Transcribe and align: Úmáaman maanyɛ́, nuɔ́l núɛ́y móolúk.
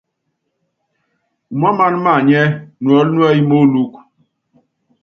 Úmáaman 1.53 1.95
maanyɛ́, 2.05 2.45
nuɔ́l 2.83 3.07
núɛ́y 3.15 3.39
móolúk. 3.49 3.93